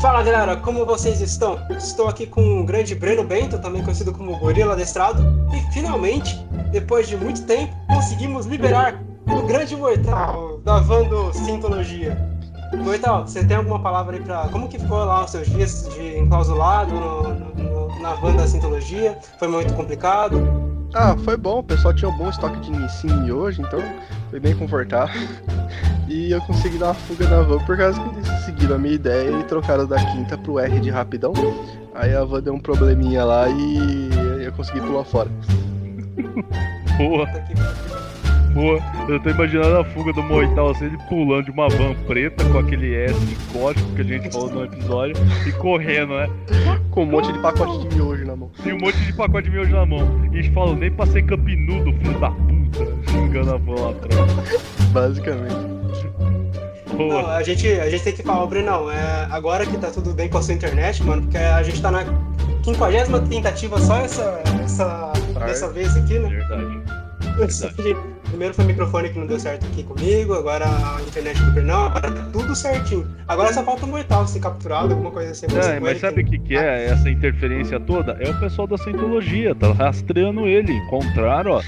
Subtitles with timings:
[0.00, 1.58] Fala galera, como vocês estão?
[1.76, 5.22] Estou aqui com o grande Breno Bento, também conhecido como Gorila Adestrado,
[5.54, 6.42] e finalmente,
[6.72, 12.16] depois de muito tempo, conseguimos liberar o grande Mortal da Vando Sintologia.
[12.78, 14.48] Mortal, você tem alguma palavra aí pra.
[14.48, 19.18] Como que foi lá os seus dias de enclausulado no, no, na Vanda Sintologia?
[19.38, 20.40] Foi muito complicado?
[20.94, 23.80] Ah, foi bom, o pessoal tinha um bom estoque de Nissin hoje, então
[24.30, 25.20] foi bem confortável.
[26.10, 29.30] E eu consegui dar uma fuga na van por causa eles seguiram a minha ideia
[29.30, 31.32] e trocaram da quinta pro R de rapidão.
[31.94, 34.10] Aí a van deu um probleminha lá e
[34.44, 35.30] eu consegui pular fora.
[36.98, 37.26] Boa.
[38.52, 38.80] Boa.
[39.08, 42.58] Eu tô imaginando a fuga do Moital assim, ele pulando de uma van preta com
[42.58, 45.14] aquele S de código que a gente falou no episódio
[45.46, 46.28] e correndo, né?
[46.90, 48.50] Com um monte de pacote de miojo na mão.
[48.64, 50.28] E um monte de pacote de miojo na mão.
[50.32, 54.90] E eles falam, nem pra ser campinudo, filho da puta, xingando a van lá atrás.
[54.92, 55.79] Basicamente.
[57.08, 60.28] Não, a gente, a gente tem que falar, Brenão, é, agora que tá tudo bem
[60.28, 62.04] com a sua internet, mano, porque a gente tá na
[62.62, 65.12] quinquagésima tentativa só essa, essa,
[65.46, 66.28] dessa vez aqui, né?
[66.28, 66.80] Verdade.
[67.36, 68.19] Verdade.
[68.30, 71.86] Primeiro foi o microfone que não deu certo aqui comigo, agora a internet do Brenão,
[71.86, 73.06] agora tá tudo certinho.
[73.26, 75.46] Agora só falta um mortal ser capturado, alguma coisa assim.
[75.46, 78.12] É, mas sabe o que, que é essa interferência toda?
[78.20, 80.72] É o pessoal da Scientologia, tá rastreando ele.
[80.72, 81.62] Encontraram, ó.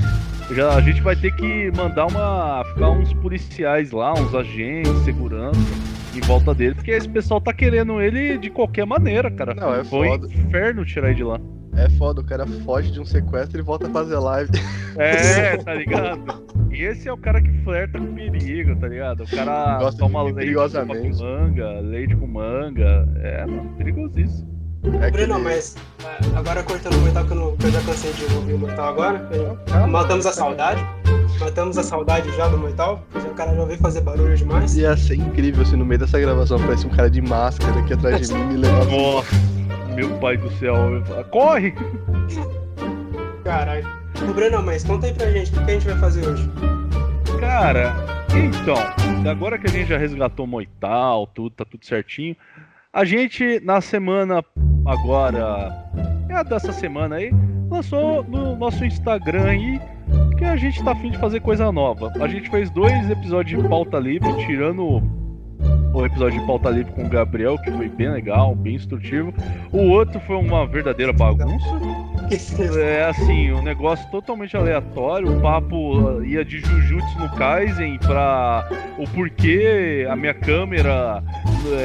[0.55, 2.65] Já, a gente vai ter que mandar uma.
[2.73, 5.59] ficar uns policiais lá, uns agentes, segurança
[6.15, 9.55] em volta dele, porque esse pessoal tá querendo ele de qualquer maneira, cara.
[9.55, 10.27] Não, é Foi foda.
[10.27, 11.41] inferno tirar ele de lá.
[11.77, 14.51] É foda, o cara foge de um sequestro e volta a fazer live.
[14.97, 16.43] É, tá ligado?
[16.71, 19.23] E esse é o cara que flerta com perigo, tá ligado?
[19.25, 21.19] O cara Gosta de toma viver leite perigosamente.
[21.19, 23.09] com manga, leite com manga.
[23.23, 24.53] É, mano, perigosíssimo.
[25.01, 27.71] É que Breno, ele- mas é, agora cortando o mortal, que eu, não, que eu
[27.71, 29.29] já cansei de ouvir o mortal agora.
[29.73, 30.85] Ah, Matamos a saudade.
[31.41, 33.03] Matamos a saudade já do mortal.
[33.15, 34.77] já O cara já veio fazer barulho demais.
[34.77, 38.29] Ia ser incrível se no meio dessa gravação aparece um cara de máscara aqui atrás
[38.29, 38.85] de mim me levar.
[38.87, 39.35] Nossa,
[39.95, 40.75] meu pai do céu.
[40.75, 41.75] eu falo, Corre!
[43.45, 43.87] Caralho.
[44.29, 46.49] Ô, Breno, mas conta aí pra gente, o que a gente vai fazer hoje?
[47.41, 47.95] Cara,
[48.35, 48.77] então,
[49.29, 52.37] agora que a gente já resgatou Moital, tudo, tá tudo certinho.
[52.93, 54.45] A gente, na semana
[54.87, 55.73] agora,
[56.29, 57.33] é a dessa semana aí,
[57.71, 59.81] lançou no nosso Instagram aí
[60.39, 62.13] que a gente tá afim de fazer coisa nova.
[62.21, 65.03] A gente fez dois episódios de pauta livre, tirando
[65.93, 69.33] o episódio de pauta livre com o Gabriel, que foi bem legal, bem instrutivo.
[69.73, 71.67] O outro foi uma verdadeira bagunça.
[72.81, 75.37] É assim, um negócio totalmente aleatório.
[75.37, 78.67] O papo uh, ia de Jujutsu no Kaisen pra
[78.99, 81.23] o porquê a minha câmera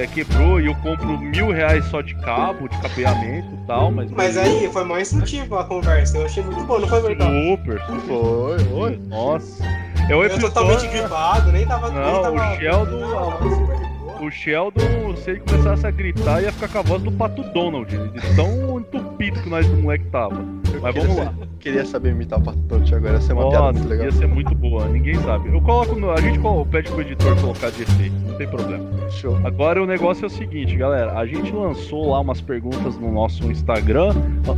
[0.02, 3.92] é, quebrou e eu compro mil reais só de cabo, de cabeamento e tal.
[3.92, 6.18] Mas, Mas aí foi mais instrutivo a conversa.
[6.18, 7.30] Eu achei muito bom, não foi mortal?
[7.30, 8.00] Super, super.
[8.08, 9.00] Foi, foi.
[9.08, 9.64] Nossa.
[10.10, 10.48] É o Eu episódio.
[10.54, 11.90] totalmente gripado, nem tava.
[11.92, 13.77] Não, nem tava o Sheldon-
[14.20, 17.88] O Sheldon, se ele começasse a gritar, ia ficar com a voz do Pato Donald.
[17.90, 20.44] De tão entupido que nós do moleque tava.
[20.82, 21.34] Mas vamos lá.
[21.60, 24.06] Queria saber imitar o Pato Donald agora, ia ser uma piada Nossa, muito legal.
[24.06, 25.50] ia ser muito boa, ninguém sabe.
[25.50, 26.40] Eu coloco no, a gente
[26.72, 28.86] pede pro editor colocar de efeito, não tem problema.
[29.12, 29.38] Show.
[29.44, 33.44] Agora o negócio é o seguinte, galera, a gente lançou lá umas perguntas no nosso
[33.52, 34.14] Instagram,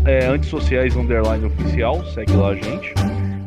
[0.06, 2.94] é, antissociais underline oficial, segue lá a gente.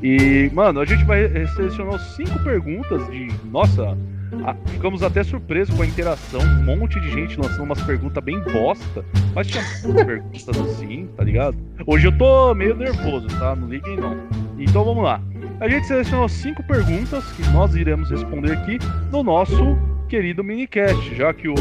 [0.03, 3.29] E, mano, a gente vai selecionar cinco perguntas de.
[3.45, 3.97] Nossa,
[4.45, 6.41] a- ficamos até surpresos com a interação.
[6.41, 9.05] Um monte de gente lançando umas perguntas bem bosta.
[9.35, 9.63] Mas tinha
[10.05, 11.57] perguntas assim, tá ligado?
[11.87, 13.55] Hoje eu tô meio nervoso, tá?
[13.57, 14.17] Não liguem não.
[14.59, 15.21] Então vamos lá.
[15.61, 18.79] A gente selecionou cinco perguntas que nós iremos responder aqui
[19.11, 19.79] no nosso
[20.09, 21.55] querido minicast, já que o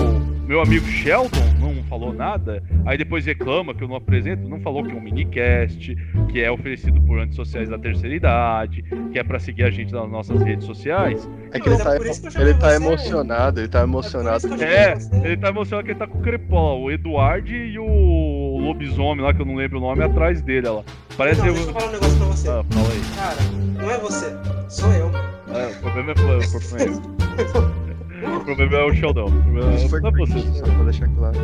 [0.47, 4.81] meu amigo Sheldon não falou nada, aí depois reclama que eu não apresento, não falou
[4.81, 5.93] que é um minicast,
[6.29, 8.81] que é oferecido por antissociais da terceira idade,
[9.11, 11.29] que é pra seguir a gente nas nossas redes sociais.
[11.51, 14.63] É que ele é tá, chamei ele tá emocionado, ele tá É emocionado.
[14.63, 19.25] É, ele tá emocionado que ele tá com o Crepó, o Eduardo e o lobisomem
[19.25, 20.83] lá, que eu não lembro o nome, atrás dele, ó lá.
[21.17, 21.53] Parece Não, eu...
[21.55, 22.47] deixa eu falar um negócio pra você.
[22.47, 23.01] Ah, fala aí.
[23.17, 24.37] Cara, não é você,
[24.69, 25.11] sou eu.
[25.53, 27.80] É, o problema é, o problema é,
[28.23, 29.25] o problema é o Sheldon.
[29.25, 30.39] O problema Isso foi não é você.
[30.39, 31.37] só pra deixar claro.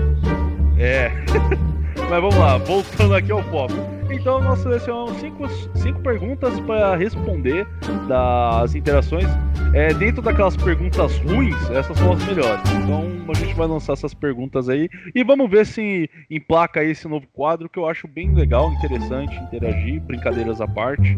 [0.78, 1.12] É.
[2.10, 3.74] Mas vamos lá, voltando aqui ao foco.
[4.10, 7.68] Então nós selecionamos cinco, cinco perguntas para responder
[8.08, 9.28] das interações.
[9.74, 12.62] É, dentro daquelas perguntas ruins, essas são as melhores.
[12.72, 17.08] Então a gente vai lançar essas perguntas aí e vamos ver se emplaca aí esse
[17.08, 21.18] novo quadro que eu acho bem legal, interessante, interagir, brincadeiras à parte.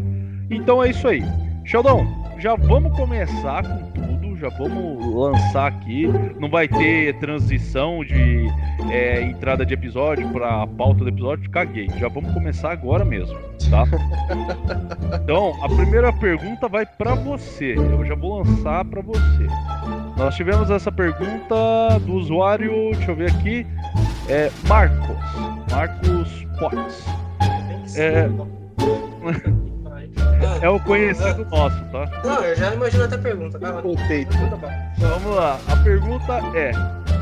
[0.50, 1.22] Então é isso aí.
[1.64, 2.04] Sheldon,
[2.38, 6.08] já vamos começar com tudo, já vamos lançar aqui.
[6.38, 8.46] Não vai ter transição de
[8.90, 11.88] é, entrada de episódio para pauta do episódio, caguei.
[11.98, 13.38] Já vamos começar agora mesmo,
[13.70, 13.84] tá?
[15.22, 17.74] Então, a primeira pergunta vai para você.
[17.76, 19.46] Eu já vou lançar para você.
[20.16, 23.66] Nós tivemos essa pergunta do usuário, deixa eu ver aqui,
[24.28, 25.16] é Marcos,
[25.70, 27.04] Marcos Potts.
[27.96, 28.28] É,
[30.60, 32.10] é o conhecido nosso, tá?
[32.24, 33.58] Não, eu já imagino até a pergunta.
[33.58, 33.82] Vai lá.
[33.82, 34.38] Potato.
[34.40, 34.74] Manda bala.
[34.98, 35.58] Vamos lá.
[35.68, 36.72] A pergunta é: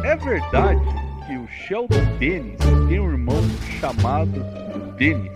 [0.05, 0.81] É verdade
[1.27, 2.59] que o Sheldon Dennis
[2.89, 3.43] tem um irmão
[3.81, 4.45] chamado
[4.97, 5.33] Dennis?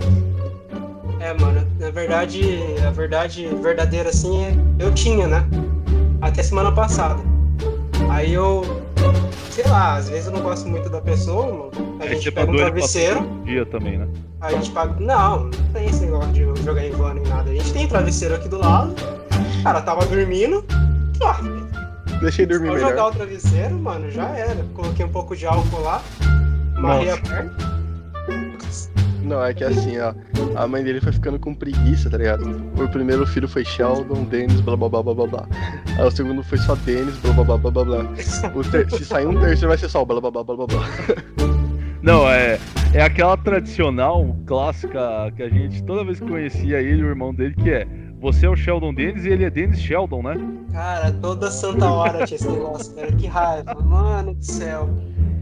[1.21, 5.47] É, mano, na verdade, a verdade verdadeira assim é eu tinha, né?
[6.21, 7.23] Até semana passada.
[8.11, 8.83] Aí eu,
[9.53, 11.71] sei lá, às vezes eu não gosto muito da pessoa, mano.
[12.01, 14.09] A Aí gente você pega um travesseiro, todo dia também, né?
[14.41, 14.95] a gente paga.
[14.99, 17.51] Não, não tem esse negócio de jogar em van nem nada.
[17.51, 18.95] A gente tem travesseiro aqui do lado,
[19.61, 20.65] o cara tava dormindo.
[21.23, 21.39] Ah,
[22.21, 22.91] Deixei dormir Vou melhor.
[22.91, 24.65] jogar o travesseiro, mano, já era.
[24.75, 26.01] Coloquei um pouco de álcool lá,
[26.79, 27.82] marrei a perna.
[29.33, 30.13] Não, é que assim, ó.
[30.55, 32.45] A mãe dele foi ficando com preguiça, tá ligado?
[32.79, 35.49] O primeiro filho foi Sheldon, Dennis, blá blá blá blá blá blá.
[35.97, 38.05] Aí o segundo foi só Dennis, blá blá blá blá blá blá.
[38.71, 38.91] Ter...
[38.91, 40.87] Se sair um terceiro vai ser só o blá blá blá blá blá blá.
[42.03, 42.59] Não, é,
[42.93, 47.33] é aquela tradicional clássica que a gente toda vez que conhecia ele e o irmão
[47.33, 47.87] dele, que é
[48.21, 50.35] você é o Sheldon Dennis e ele é Dennis Sheldon, né?
[50.73, 53.11] Cara, toda santa hora tinha esse negócio, cara.
[53.13, 54.91] Que raiva, mano do céu.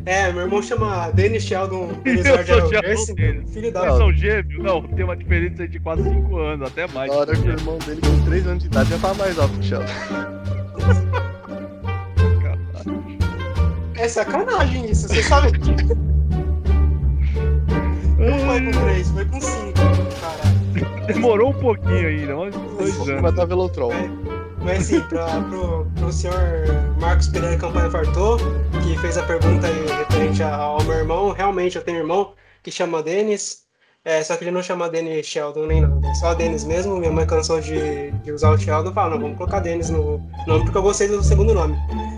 [0.06, 3.52] É, meu irmão chama Dennis Sheldon Dennis Eu sou Sheldon Dennis.
[3.52, 4.62] Filho da Eles são gêmeos?
[4.62, 7.10] Não, tem uma diferença de quase 5 anos, até mais.
[7.10, 9.52] Na hora que o irmão dele com 3 anos de idade já tava mais alto
[9.54, 9.86] que o Sheldon.
[13.96, 15.52] É sacanagem isso, você sabe?
[18.18, 19.72] Não foi com 3, foi com 5,
[20.20, 21.06] caralho.
[21.06, 23.22] Demorou um pouquinho ainda, uns dois anos.
[23.22, 23.92] Mas tá Velotrol.
[24.62, 26.36] Mas pra, pro, pro senhor
[27.00, 28.38] Marcos Pereira Campanha Fartou,
[28.82, 33.02] que fez a pergunta referente ao meu irmão, realmente eu tenho um irmão que chama
[33.02, 33.64] Denis,
[34.02, 36.96] é, só que ele não chama Denis Sheldon nem nada, é só Denis mesmo.
[36.96, 40.18] Minha mãe cansou de, de usar o Sheldon e falou: não, vamos colocar Denis no
[40.46, 41.76] nome, porque eu gostei do segundo nome.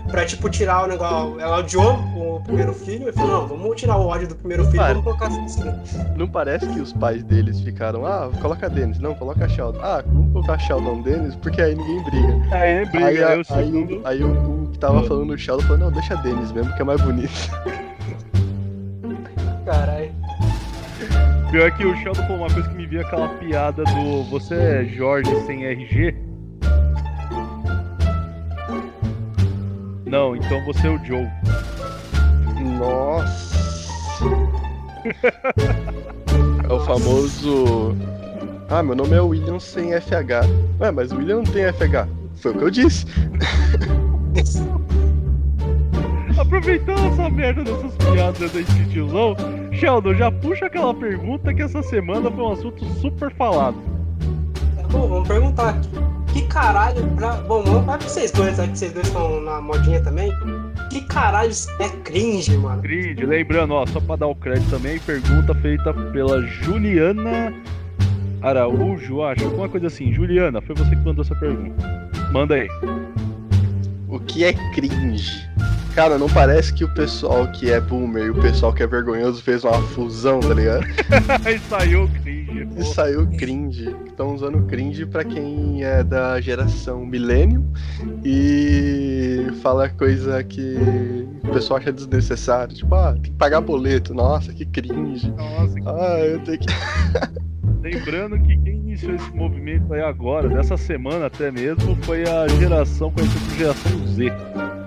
[0.09, 3.97] Pra tipo tirar o negócio, ela odiou o primeiro filho, e falou: não, vamos tirar
[3.97, 5.63] o ódio do primeiro filho e vamos colocar assim.
[6.15, 9.79] Não parece que os pais deles ficaram, ah, coloca Dennis, não, coloca Sheldon.
[9.81, 12.55] Ah, vamos colocar Sheldon Dennis, porque aí ninguém briga.
[12.55, 14.01] Aí nem briga, aí, aí, o aí, segundo.
[14.07, 16.85] aí o, o que tava falando o Sheldon falou, não, deixa Dennis mesmo, que é
[16.85, 17.33] mais bonito.
[19.65, 20.22] Caralho.
[21.53, 24.85] Pior que o Sheldon falou uma coisa que me viu aquela piada do Você é
[24.85, 26.15] Jorge sem RG?
[30.07, 31.27] Não, então você é o Joe.
[32.79, 34.25] Nossa.
[36.67, 37.95] É o famoso.
[38.69, 40.47] Ah, meu nome é William sem FH.
[40.79, 42.07] Ué, mas o William não tem FH.
[42.37, 43.05] Foi o que eu disse.
[46.39, 49.35] Aproveitando essa merda dessas piadas desse tiozão,
[49.83, 53.75] Sheldon, já puxa aquela pergunta que essa semana foi um assunto super falado.
[54.77, 55.89] Tá bom, vamos perguntar aqui.
[56.31, 57.33] Que caralho pra.
[57.33, 60.31] Bom, vamos vai pra vocês dois, já que vocês dois estão na modinha também.
[60.89, 61.51] Que caralho
[61.81, 62.81] é cringe, mano?
[62.81, 67.53] Grid, lembrando, ó, só pra dar o crédito também, pergunta feita pela Juliana
[68.41, 70.13] Araújo, acho, alguma coisa assim.
[70.13, 72.09] Juliana, foi você que mandou essa pergunta.
[72.31, 72.69] Manda aí.
[74.07, 75.45] O que é cringe?
[75.95, 79.43] Cara, não parece que o pessoal que é boomer e o pessoal que é vergonhoso
[79.43, 80.83] fez uma fusão, tá ligado?
[81.45, 82.65] Aí saiu cringe.
[82.65, 82.81] pô.
[82.81, 83.95] E saiu cringe.
[84.07, 87.71] Estão usando cringe pra quem é da geração millennium
[88.25, 90.75] e fala coisa que
[91.43, 92.73] o pessoal acha desnecessário.
[92.73, 94.15] Tipo, ah, tem que pagar boleto.
[94.15, 95.31] Nossa, que cringe.
[95.31, 96.65] Nossa, que Ah, eu tenho que.
[97.83, 103.11] Lembrando que quem iniciou esse movimento aí agora, dessa semana até mesmo, foi a geração
[103.11, 104.31] conhecida como geração Z.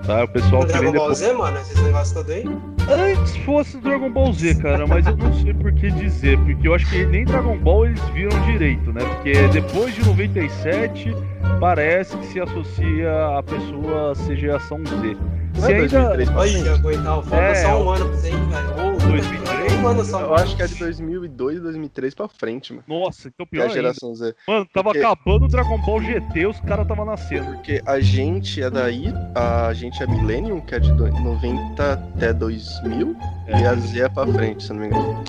[0.06, 0.24] Tá?
[0.24, 1.18] O pessoal O que vem Dragon Ball depois.
[1.18, 2.44] Z, mano, esses negócios aí.
[2.88, 6.74] Antes fosse Dragon Ball Z, cara, mas eu não sei por que dizer, porque eu
[6.74, 9.00] acho que nem Dragon Ball eles viram direito, né?
[9.04, 11.16] Porque depois de 97,
[11.58, 15.16] parece que se associa a pessoa a ser geração Z.
[15.56, 15.88] Não Se é ainda.
[15.88, 18.95] 2003 pra Olha, aguentar, falta É, só um ano pra você aí, velho.
[19.06, 19.72] Ou 2003.
[19.80, 20.20] Um ano só.
[20.20, 22.84] Eu acho que é de 2002 2003 pra frente, mano.
[22.88, 23.74] Nossa, então Que é pior a ainda.
[23.74, 24.34] geração Z.
[24.48, 27.52] Mano, tava Porque- acabando o Dragon Ball GT, os caras tava nascendo.
[27.52, 32.32] Porque a gente é daí, a gente é Millennium, que é de do- 90 até
[32.32, 33.14] 2000,
[33.46, 33.60] É.
[33.60, 35.24] e a Z é pra frente, se eu não me engano.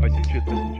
[0.00, 0.73] Faz sentido, faz sentido.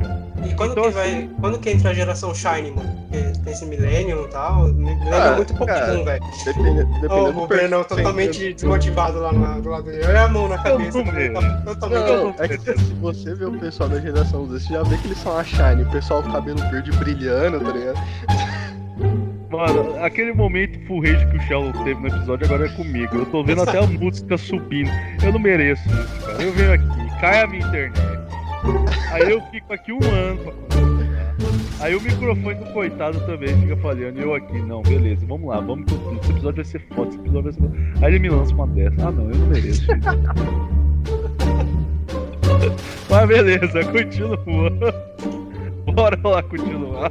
[0.56, 2.94] Quando, Então, que vai, quando que entra a geração Shine, mano?
[3.10, 4.68] Porque tem esse Millennium e tal.
[4.68, 6.24] Me lembra Ah, muito Pokémon, velho.
[6.44, 10.04] Depende, dependendo o Breno perfil, totalmente desmotivado lá na- do lado dele.
[10.06, 11.02] Olha a mão na cabeça.
[11.04, 12.06] Mano, tá Totalmente.
[12.10, 15.06] Não, é que se você vê o pessoal da geração Z, você já vê que
[15.06, 17.98] eles são a Shine, o pessoal com cabelo verde brilhando, tá ligado?
[19.50, 23.16] Mano, aquele momento full rage que o Sheldon teve no episódio agora é comigo.
[23.16, 24.90] Eu tô vendo até a música subindo.
[25.22, 26.42] Eu não mereço isso, cara.
[26.42, 28.00] Eu venho aqui, cai a minha internet.
[29.12, 30.52] Aí eu fico aqui um ano.
[31.80, 34.18] Aí o microfone do coitado também fica falhando.
[34.18, 37.18] E eu aqui, não, beleza, vamos lá, vamos com Esse episódio vai ser foda, esse
[37.18, 37.76] episódio vai ser foda.
[38.02, 39.08] Aí ele me lança uma dessa.
[39.08, 39.86] Ah, não, eu não mereço.
[43.10, 44.36] Mas beleza, continua.
[45.94, 47.10] Bora lá continuar.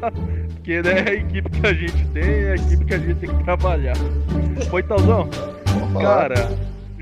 [0.56, 3.16] Porque né, é a equipe que a gente tem é a equipe que a gente
[3.16, 3.96] tem que trabalhar.
[4.70, 5.30] Coitadão,
[6.02, 6.50] cara,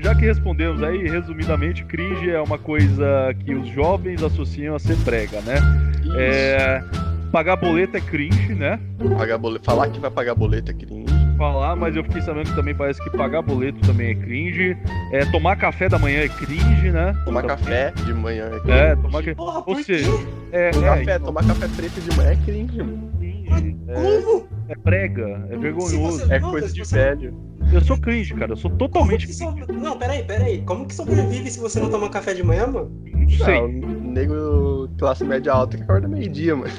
[0.02, 4.96] já que respondemos aí, resumidamente, cringe é uma coisa que os jovens associam a ser
[5.04, 5.56] prega, né?
[6.02, 6.12] Isso.
[6.18, 6.84] É,
[7.30, 8.78] pagar boleto é cringe, né?
[9.16, 9.64] Pagar boleto.
[9.64, 11.12] Falar que vai pagar boleto é cringe.
[11.38, 14.76] Falar, mas eu fiquei sabendo que também parece que pagar boleto também é cringe.
[15.12, 17.14] É, tomar café da manhã é cringe, né?
[17.24, 17.56] Tomar Também.
[17.56, 18.70] café de manhã é cringe.
[18.70, 19.34] É, tomar café.
[19.34, 20.10] Porra, Ou seja,
[20.52, 23.12] é, é, Café, então, tomar café preto de manhã é cringe, mano.
[23.18, 24.48] cringe, é, Como?
[24.68, 25.98] é prega, é vergonhoso.
[26.18, 27.34] Você- É coisa de você- velho.
[27.72, 28.52] Eu sou cringe, cara.
[28.52, 29.60] Eu sou Como totalmente que cringe.
[29.60, 29.72] sobre...
[29.72, 30.62] Não, peraí, peraí.
[30.62, 32.90] Como que sobrevive se você não toma café de manhã, mano?
[33.12, 33.60] Não sei.
[33.60, 36.72] Não, nego classe média alta que acorda meio-dia, mano.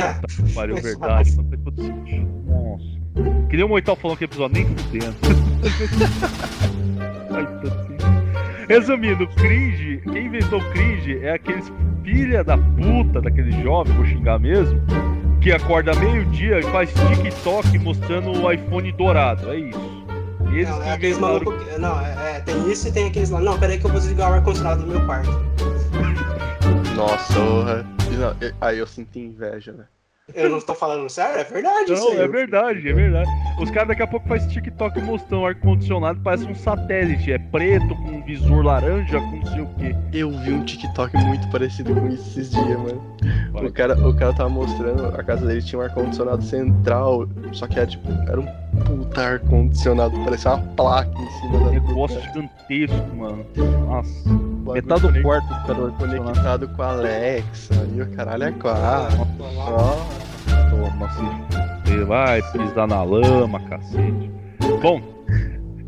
[0.00, 0.20] Ah,
[0.54, 1.36] Mas verdade.
[1.36, 2.96] Nossa.
[3.48, 5.14] Que nem o Moital falou que episódio nem fudendo.
[7.62, 8.06] Todo sentido.
[8.68, 11.70] Resumindo, cringe, quem inventou cringe é aqueles
[12.02, 14.80] filha da puta daqueles jovens, vou xingar mesmo,
[15.40, 19.50] que acorda meio-dia e faz TikTok mostrando o iPhone dourado.
[19.50, 19.95] É isso.
[20.56, 21.62] Eles não, que é aqueles malucos.
[21.64, 23.40] que- Não, é, é, tem isso e tem aqueles lá.
[23.40, 25.30] Não, peraí que eu vou desligar o ar-condicionado do meu quarto.
[26.96, 27.84] Nossa,
[28.18, 29.84] não, eu- Aí eu sinto inveja, né?
[30.34, 33.30] Eu não tô falando sério, é verdade isso Não, é verdade, é verdade.
[33.60, 37.30] Os caras daqui a pouco fazem TikTok mostrando o ar-condicionado, parece um satélite.
[37.30, 39.94] É preto, com um visor laranja, com não sei o quê.
[40.12, 43.00] Eu vi um TikTok muito parecido com isso esses dias, mano.
[43.52, 43.66] Vai.
[43.66, 47.78] O cara, o cara tava mostrando, a casa dele tinha um ar-condicionado central, só que
[47.78, 48.48] era tipo, era um
[48.84, 53.46] puta ar-condicionado, parecia uma placa em cima da Negócio gigantesco, mano.
[53.86, 54.28] Nossa.
[54.72, 55.92] Metade do quarto do.
[55.92, 59.26] Conectado com a Alexa, e o caralho é quatro.
[60.70, 64.30] Toma, se você vai pisar na lama, cacete.
[64.82, 65.00] Bom,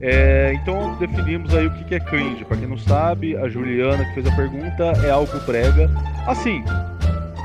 [0.01, 2.45] é, então definimos aí o que é cringe.
[2.45, 5.91] Pra quem não sabe, a Juliana que fez a pergunta é algo brega.
[6.27, 6.63] Assim,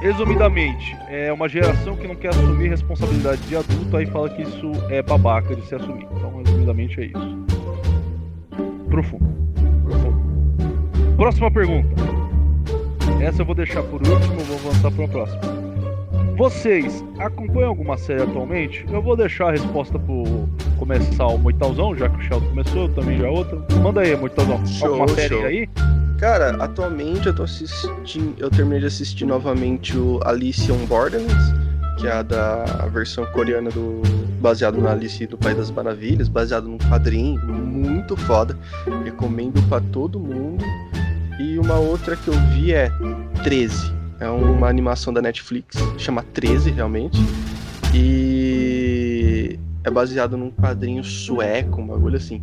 [0.03, 4.71] resumidamente, é uma geração que não quer assumir responsabilidade de adulto, aí fala que isso
[4.89, 6.05] é babaca de se assumir.
[6.11, 7.45] Então, resumidamente é isso.
[8.89, 9.25] Profundo.
[9.85, 11.15] Profundo.
[11.15, 11.87] Próxima pergunta.
[13.21, 15.41] Essa eu vou deixar por último, eu vou avançar para a próxima.
[16.35, 18.85] Vocês acompanham alguma série atualmente?
[18.91, 23.19] Eu vou deixar a resposta pro começar o Moitalzão, já que o Sheldon começou, também
[23.19, 23.57] já outra.
[23.81, 24.65] Manda aí, Moitalzão.
[24.65, 25.45] Show, Alguma série show.
[25.45, 25.69] aí?
[26.23, 28.33] Cara, atualmente eu tô assistindo.
[28.37, 31.53] Eu terminei de assistir novamente o Alice on Borderlands,
[31.99, 32.63] que é a da
[32.93, 34.01] versão coreana do.
[34.39, 38.57] baseado na Alice do País das Maravilhas, baseado num quadrinho muito foda.
[39.03, 40.63] Recomendo pra todo mundo.
[41.41, 42.89] E uma outra que eu vi é
[43.43, 43.93] 13.
[44.21, 47.19] É uma animação da Netflix, chama 13 realmente.
[47.93, 48.82] E
[49.83, 52.41] é baseado num quadrinho sueco, um bagulho assim.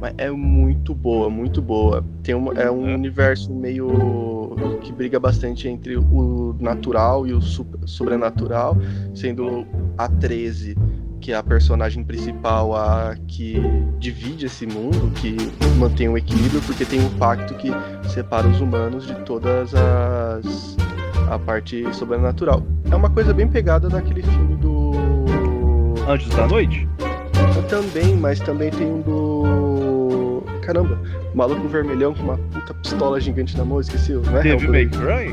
[0.00, 2.04] Mas é muito boa, muito boa.
[2.22, 2.94] Tem uma, é um É.
[2.94, 7.40] universo meio que briga bastante entre o natural e o
[7.86, 8.76] sobrenatural,
[9.14, 10.76] sendo a 13,
[11.20, 13.56] que é a personagem principal, a que
[13.98, 15.36] divide esse mundo, que
[15.78, 17.70] mantém o equilíbrio, porque tem um pacto que
[18.08, 20.76] separa os humanos de todas as
[21.30, 22.62] a parte sobrenatural.
[22.90, 24.71] É uma coisa bem pegada daquele filme do
[26.08, 26.88] Anjos da Noite?
[27.68, 30.42] também, mas também tem um do.
[30.62, 30.98] Caramba,
[31.34, 34.12] maluco vermelhão com uma puta pistola gigante na mão, esqueci.
[34.12, 34.86] Não é Devil May.
[34.88, 35.30] Cry?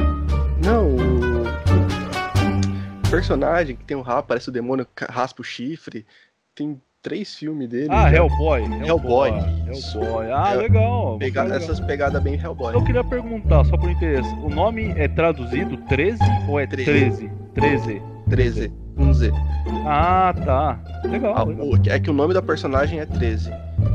[0.64, 1.44] Não, o.
[3.10, 6.06] Personagem que tem um rabo, parece o demônio, raspa o chifre.
[6.56, 7.88] Tem três filmes dele.
[7.90, 8.18] Ah, já.
[8.18, 8.62] Hellboy.
[8.86, 9.30] Hellboy,
[9.68, 10.32] Hellboy.
[10.32, 11.18] Ah, É, legal.
[11.18, 11.58] Pega- legal.
[11.58, 12.74] Essas pegadas bem Hellboy.
[12.76, 16.92] Eu queria perguntar, só por interesse, o nome é traduzido 13 ou é 13?
[16.92, 17.32] 13.
[17.56, 18.02] 13,
[18.98, 19.32] um Z.
[19.86, 20.80] Ah, tá.
[21.06, 21.66] Legal, Ah, legal.
[21.68, 23.52] o- é que o nome da personagem é 13.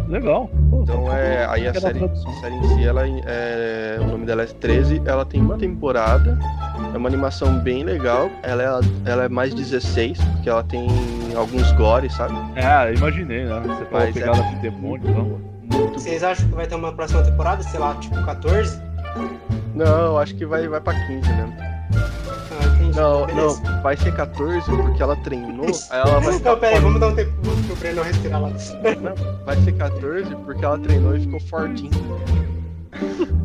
[0.09, 0.49] legal.
[0.71, 1.47] Pô, Então é.
[1.47, 5.01] Aí a série, a série em si, ela é, o nome dela é 13.
[5.05, 6.39] Ela tem uma temporada.
[6.93, 8.31] É uma animação bem legal.
[8.43, 10.87] Ela é, ela é mais 16, porque ela tem
[11.37, 12.35] alguns gore, sabe?
[12.57, 13.61] É, imaginei, né?
[13.67, 15.41] Você falou Mas pegada é- com demônio, então.
[15.79, 17.63] Muito Vocês acham que vai ter uma próxima temporada?
[17.63, 18.81] Sei lá, tipo 14?
[19.75, 21.55] Não, eu acho que vai, vai pra 15 mesmo.
[22.97, 23.01] Ah.
[23.01, 23.61] Não, Beleza.
[23.63, 25.67] não, vai ser 14 porque ela treinou.
[25.91, 27.33] Aí ela vai, Não, pera aí, vamos dar um tempo
[27.67, 28.51] pro Breno respirar lá.
[29.45, 31.91] vai ser 14 porque ela treinou e ficou fortinha.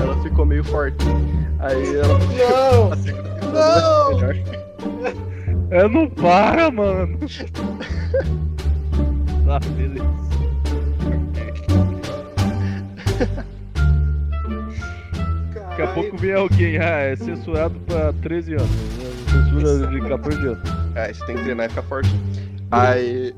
[0.00, 1.14] Ela ficou meio fortinha.
[1.58, 2.18] Aí ela.
[2.18, 2.90] Não!
[3.52, 4.16] Não!
[4.16, 4.36] melhor.
[5.70, 7.18] É, não para, mano.
[9.46, 10.29] Tá, beleza.
[15.80, 18.70] Daqui a pouco vem alguém, ah, é censurado pra 13 anos.
[19.30, 20.70] Censura de 14 anos.
[20.94, 22.10] É, você tem que treinar e ficar forte.
[22.70, 23.34] Aí.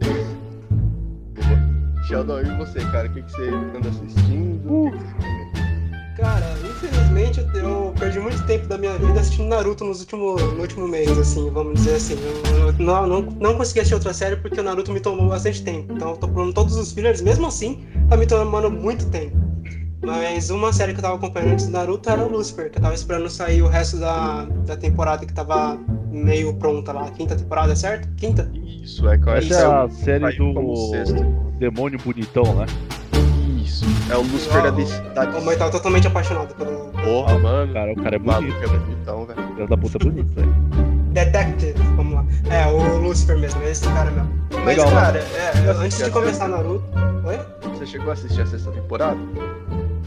[2.08, 3.08] Sheldon, e você, cara?
[3.08, 4.60] O que, que você anda assistindo?
[4.72, 5.62] O que que você-
[6.16, 10.60] Cara, infelizmente eu, eu perdi muito tempo da minha vida assistindo Naruto nos último, no
[10.60, 12.16] último mês, assim, vamos dizer assim.
[12.50, 15.62] Eu, eu não, não, não consegui assistir outra série porque o Naruto me tomou bastante
[15.64, 15.92] tempo.
[15.94, 19.41] Então eu tô pulando todos os fillers, mesmo assim, tá me tomando muito tempo.
[20.04, 22.82] Mas uma série que eu tava acompanhando antes do Naruto era o Lucifer, que eu
[22.82, 25.78] tava esperando sair o resto da, da temporada que tava
[26.10, 27.08] meio pronta lá.
[27.12, 28.08] Quinta temporada, certo?
[28.16, 28.50] Quinta?
[28.52, 32.66] Isso, é qual Essa é a série do demônio bonitão, né?
[33.62, 33.84] Isso.
[34.10, 37.72] É o Lucifer da, da, O mãe tava totalmente apaixonado pelo Porra, mano.
[37.72, 38.80] Cara, o cara é bonito, é velho.
[38.80, 39.48] bonitão, velho.
[39.54, 40.54] Filho da puta é bonito, velho.
[41.12, 42.24] Detective, vamos lá.
[42.50, 44.30] É, o Lucifer mesmo, esse cara mesmo.
[44.52, 46.84] Mas, Legal, cara, é, antes de começar Naruto.
[47.24, 47.38] Oi?
[47.70, 49.18] Você chegou a assistir a sexta temporada?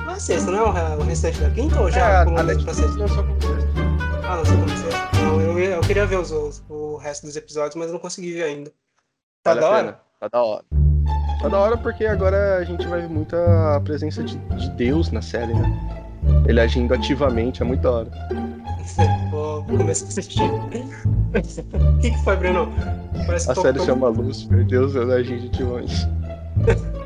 [0.06, 2.26] Não é sexta, não é o re- o restante da quinta ou é, já a
[2.26, 3.00] pulou pra Netflix sexta?
[3.00, 3.70] lançou como sexta.
[4.28, 5.10] Ah, não sei como sexta.
[5.24, 8.34] Não, eu, eu queria ver os, os- o resto dos episódios, mas eu não consegui
[8.34, 8.72] ver ainda.
[9.44, 10.00] Tá Vale da a hora?
[10.20, 10.64] Tá da hora.
[11.42, 15.22] Tá da hora porque agora a gente vai ver muita presença de, de Deus na
[15.22, 16.02] série, né?
[16.48, 18.12] Ele agindo ativamente, é muito da hora.
[19.32, 20.42] Vou começar a assistir.
[21.36, 22.72] O que, que foi, Bruno?
[23.28, 26.08] Parece A série chama Lucifer, Deus agindo ativamente.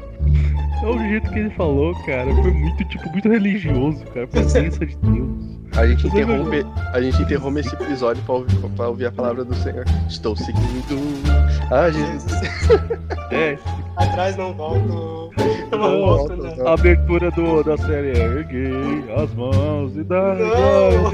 [0.82, 2.34] É o jeito que ele falou, cara.
[2.36, 4.28] Foi muito, tipo, muito religioso, cara.
[4.28, 5.60] Presença de Deus.
[5.76, 9.54] A gente interrompe, a gente interrompe esse episódio pra ouvir, pra ouvir a palavra do
[9.56, 9.86] Senhor.
[10.08, 10.98] Estou seguindo
[11.72, 12.32] a Jesus.
[13.32, 13.60] É,
[13.96, 15.30] Atrás não volto.
[15.72, 16.56] Eu Não, não volto, não.
[16.56, 16.68] não.
[16.68, 21.12] a abertura do, da série é Erguei as mãos e dá Não.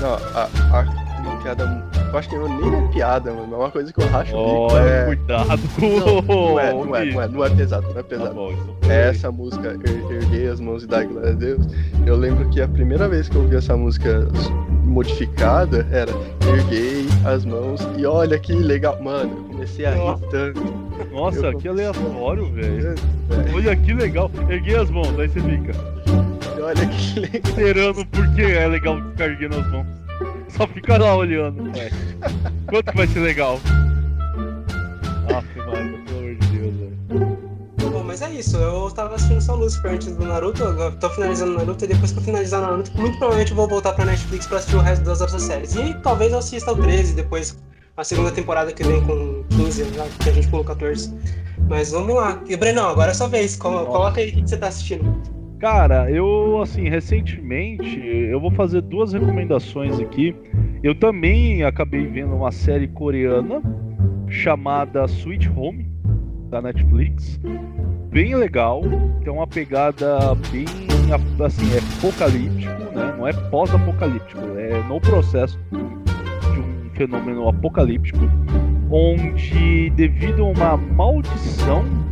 [0.00, 1.95] Não, a, a piada.
[2.12, 3.52] Eu acho que não nem é piada, mano.
[3.54, 4.78] É uma coisa que eu racho o bico.
[4.78, 5.04] É...
[5.06, 8.34] cuidado Não, não é, não é, não é, não é pesado, não é Tá pesado.
[8.34, 8.90] bom, então.
[8.90, 11.66] É essa música, Er- Erguei as Mãos e Dá Glória a Deus,
[12.06, 14.26] eu lembro que a primeira vez que eu ouvi essa música
[14.84, 16.10] modificada era
[16.48, 19.00] Erguei as Mãos e olha que legal.
[19.02, 20.26] Mano, eu comecei a rir Nossa.
[20.28, 20.62] tanto.
[21.12, 22.94] Nossa, Eu que aleatório, velho.
[23.54, 24.30] Olha que legal.
[24.48, 25.72] Erguei as mãos, aí você fica
[26.62, 27.40] olha que legal.
[27.44, 29.86] esperando porque é legal ficar erguendo as mãos.
[30.56, 31.94] Só fica lá olhando, velho.
[32.66, 33.60] Quanto que vai ser legal?
[35.36, 37.38] Aff, mano, pelo amor de Deus, velho.
[37.92, 38.56] Bom, mas é isso.
[38.56, 40.62] Eu tava assistindo só Lucifer antes do Naruto.
[40.62, 43.56] Eu tô finalizando o Naruto e depois que eu finalizar o Naruto, muito provavelmente eu
[43.56, 45.74] vou voltar pra Netflix pra assistir o resto das outras séries.
[45.76, 47.56] E talvez eu assista o 13 depois
[47.96, 51.14] a segunda temporada que vem com 15, já que a gente pulou 14.
[51.68, 52.40] Mas vamos lá.
[52.46, 53.56] E Brenão, agora é sua vez.
[53.56, 55.22] Colo- Coloca aí o que você tá assistindo.
[55.58, 60.36] Cara, eu, assim, recentemente, eu vou fazer duas recomendações aqui.
[60.82, 63.62] Eu também acabei vendo uma série coreana
[64.28, 65.86] chamada Sweet Home,
[66.50, 67.40] da Netflix.
[68.10, 68.82] Bem legal,
[69.24, 70.66] tem uma pegada bem,
[71.42, 73.14] assim, é apocalíptico, né?
[73.16, 78.20] Não é pós-apocalíptico, é no processo de um fenômeno apocalíptico,
[78.90, 82.05] onde, devido a uma maldição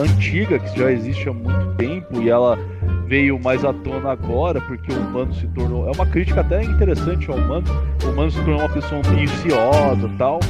[0.00, 2.58] antiga, que já existe há muito tempo, e ela
[3.06, 5.86] veio mais à tona agora, porque o humano se tornou.
[5.86, 7.66] É uma crítica até interessante ao humano.
[8.04, 10.40] O humano se tornou uma pessoa ambiciosa tal.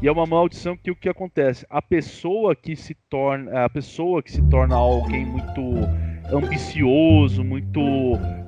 [0.00, 1.66] E é uma maldição que o que acontece?
[1.68, 3.64] A pessoa que se torna.
[3.64, 5.60] A pessoa que se torna alguém muito
[6.32, 7.80] ambicioso, muito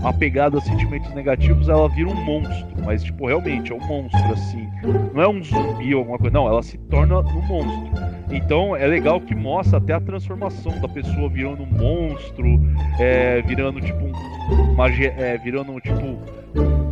[0.03, 2.67] apegado a sentimentos negativos, ela vira um monstro.
[2.85, 4.69] Mas, tipo, realmente é um monstro, assim.
[5.15, 6.35] Não é um zumbi ou alguma coisa.
[6.35, 8.09] Não, ela se torna um monstro.
[8.31, 12.61] Então é legal que mostra até a transformação da pessoa virando um monstro,
[13.01, 16.19] é, virando tipo um, uma, é, virando tipo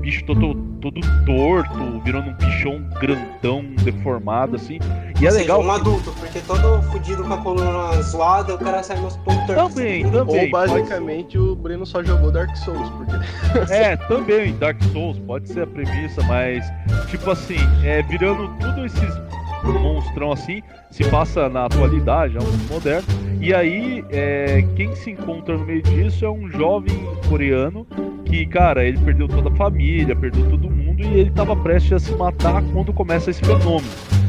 [0.07, 4.79] bicho todo, todo torto, virando um bichão grandão, deformado assim.
[5.21, 5.62] E é Ou seja, legal.
[5.62, 9.75] um adulto, porque todo fudido com a coluna zoada, o cara sai nos pontos tortos.
[9.75, 10.45] Também, também.
[10.45, 13.16] Ou basicamente o Breno só jogou Dark Souls, porque
[13.75, 16.64] É, também Dark Souls, pode ser a premissa, mas
[17.11, 19.27] tipo assim, é, virando tudo esses
[19.64, 23.09] monstrão assim, se passa na atualidade, é um mundo moderno,
[23.40, 26.97] e aí é, quem se encontra no meio disso é um jovem
[27.29, 27.85] coreano
[28.27, 31.99] que, cara, ele perdeu toda a família, perdeu todo mundo e ele tava prestes a
[31.99, 33.87] se matar quando começa esse fenômeno.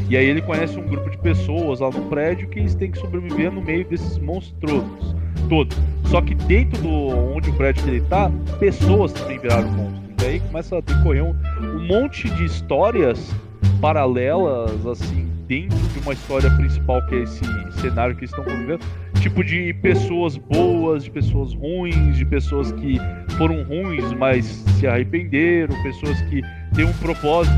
[0.08, 2.98] E aí ele conhece um grupo de pessoas lá no prédio que eles têm que
[2.98, 5.14] sobreviver no meio desses monstros
[5.48, 5.76] todos.
[6.06, 6.90] Só que dentro do
[7.36, 10.08] onde o prédio que ele tá, pessoas também viraram monstros.
[10.22, 13.34] E aí começa a decorrer um, um monte de histórias
[13.80, 17.44] paralelas, assim, dentro de uma história principal que é esse
[17.80, 18.84] cenário que estão convivendo.
[19.20, 22.98] Tipo de pessoas boas, de pessoas ruins, de pessoas que
[23.38, 26.42] foram ruins, mas se arrependeram, pessoas que
[26.74, 27.54] têm um propósito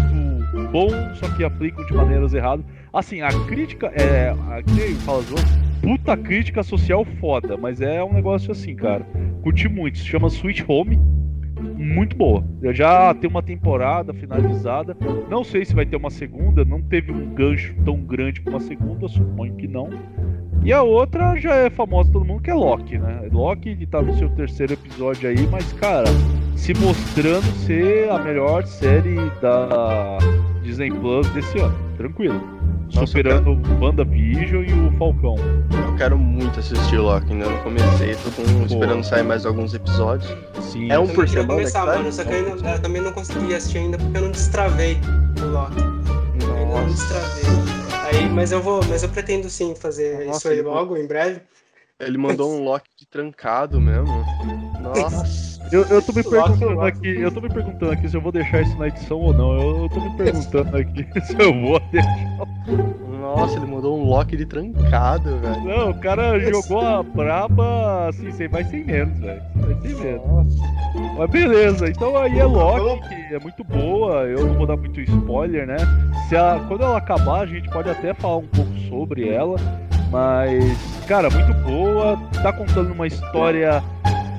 [0.71, 2.65] bom, só que aplicam de maneiras erradas.
[2.93, 4.29] Assim, a crítica é.
[4.31, 5.23] A, que fala
[5.83, 9.05] puta crítica social foda, mas é um negócio assim, cara.
[9.43, 10.99] Curti muito, se chama Sweet Home.
[11.77, 12.45] Muito boa.
[12.63, 14.97] Eu já tem uma temporada finalizada.
[15.29, 16.65] Não sei se vai ter uma segunda.
[16.65, 19.91] Não teve um gancho tão grande como a segunda, suponho que não.
[20.63, 23.29] E a outra já é famosa todo mundo, que é Loki, né?
[23.33, 26.07] Loki que tá no seu terceiro episódio aí, mas, cara,
[26.55, 30.19] se mostrando ser a melhor série da
[30.63, 31.75] Disney Plus desse ano.
[31.97, 32.41] Tranquilo.
[32.95, 35.37] Nossa, superando o WandaVision e o Falcão.
[35.71, 40.31] Eu quero muito assistir Loki, ainda não comecei, tô com, esperando sair mais alguns episódios.
[40.61, 40.91] Sim.
[40.91, 43.55] É um por semana começar, que mano, só que eu, ainda, eu também não consegui
[43.55, 44.99] assistir ainda porque eu não destravei
[45.41, 45.81] o Loki.
[45.81, 46.61] Nossa.
[46.61, 47.80] Eu não destravei.
[48.13, 51.41] Aí, mas eu vou, mas eu pretendo sim fazer Nossa, isso aí logo, em breve.
[52.01, 54.25] Ele mandou um Loki de trancado mesmo.
[54.81, 55.61] Nossa.
[55.71, 58.63] Eu, eu tô me perguntando aqui, eu tô me perguntando aqui se eu vou deixar
[58.63, 59.55] isso na edição ou não.
[59.55, 62.11] Eu, eu tô me perguntando aqui se eu vou deixar.
[63.37, 65.65] Nossa, ele mandou um lock de trancado, velho.
[65.65, 69.43] Não, o cara jogou a braba assim, sem mais sem menos, velho.
[69.83, 70.57] Sem menos.
[71.17, 74.25] Mas beleza, então aí é Loki, que é muito boa.
[74.25, 75.77] Eu não vou dar muito spoiler, né?
[76.29, 79.57] Se a, quando ela acabar, a gente pode até falar um pouco sobre ela.
[80.11, 82.17] Mas, cara, muito boa.
[82.43, 83.83] Tá contando uma história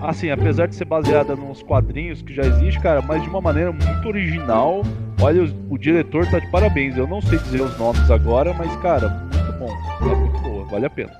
[0.01, 3.71] assim, apesar de ser baseada nos quadrinhos que já existe, cara, mas de uma maneira
[3.71, 4.81] muito original.
[5.21, 6.97] Olha, o, o, diretor tá de parabéns.
[6.97, 9.69] Eu não sei dizer os nomes agora, mas, cara, muito bom.
[10.01, 11.11] É muito boa, vale a pena.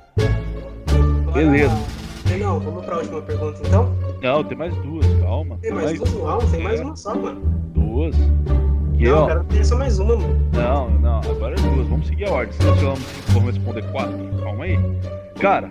[1.34, 1.78] Beleza.
[2.40, 3.96] Não, vamos pra última pergunta então?
[4.22, 5.58] Não, tem mais duas, calma.
[5.62, 6.14] Tem mais, mais duas?
[6.14, 7.42] Não, tem mais uma só, mano.
[7.74, 8.16] Duas.
[8.98, 9.28] Que, não, ó...
[9.46, 10.50] quero só mais uma, mano.
[10.52, 11.88] Não, não, agora é duas.
[11.88, 12.54] Vamos seguir a ordem.
[12.54, 14.80] Se nós vamos responder quatro, calma aí.
[15.40, 15.70] Cara,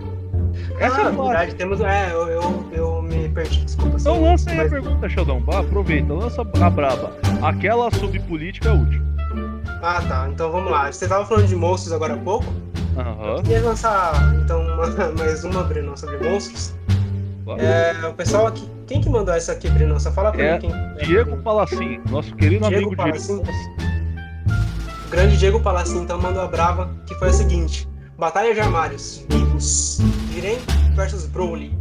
[0.79, 1.81] essa ah, é verdade, temos.
[1.81, 3.97] É, eu, eu, eu me perdi, desculpa.
[3.99, 4.67] Então lança aí mas...
[4.67, 5.43] a pergunta, Sheldon.
[5.53, 7.13] Aproveita, lança a braba.
[7.43, 9.03] Aquela sobre política é útil.
[9.83, 10.29] Ah, tá.
[10.33, 10.91] Então vamos lá.
[10.91, 12.47] Você tava falando de monstros agora há pouco.
[12.97, 13.37] Aham.
[13.37, 13.43] Uhum.
[13.43, 16.75] Queria lançar, então, uma, mais uma, Breno, sobre monstros.
[17.45, 17.63] Claro.
[17.63, 18.69] É, o pessoal aqui.
[18.87, 19.99] Quem que mandou essa aqui, Breno?
[20.01, 21.07] Só fala pra é mim quem.
[21.07, 23.43] Diego Palacim, nosso querido Diego amigo Palacim.
[23.43, 23.59] Diego.
[25.07, 27.89] O grande Diego Palacim, então, mandou a brava, que foi a seguinte.
[28.19, 29.25] Batalha de armários.
[29.29, 30.01] Vivos.
[30.33, 30.59] Jiren
[30.95, 31.73] versus Broly.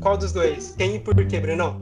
[0.00, 0.74] Qual dos dois?
[0.78, 1.78] Quem e por quê, Brenão?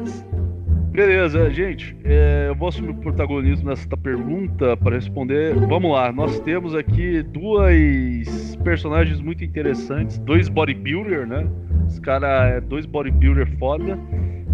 [0.90, 1.94] Beleza, gente.
[2.04, 5.54] É, eu vou assumir o protagonismo nessa pergunta para responder.
[5.54, 11.46] Vamos lá, nós temos aqui duas personagens muito interessantes, dois bodybuilder, né?
[11.86, 13.98] Os caras é dois bodybuilder foda,